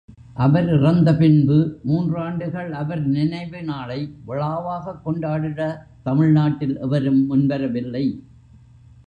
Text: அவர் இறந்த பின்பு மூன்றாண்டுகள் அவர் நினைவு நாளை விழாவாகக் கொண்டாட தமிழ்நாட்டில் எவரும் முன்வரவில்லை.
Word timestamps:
அவர் 0.33 0.69
இறந்த 0.69 1.15
பின்பு 1.15 1.79
மூன்றாண்டுகள் 1.83 2.71
அவர் 2.71 3.05
நினைவு 3.05 3.63
நாளை 3.63 4.13
விழாவாகக் 4.27 5.01
கொண்டாட 5.03 5.87
தமிழ்நாட்டில் 6.03 6.77
எவரும் 6.79 7.31
முன்வரவில்லை. 7.31 8.05